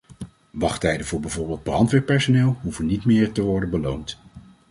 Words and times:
Wachttijden 0.51 1.05
voor 1.05 1.19
bijvoorbeeld 1.19 1.63
brandweerpersoneel 1.63 2.57
hoeven 2.61 2.85
niet 2.85 3.05
meer 3.05 3.31
te 3.31 3.41
worden 3.41 3.69
beloond. 3.69 4.17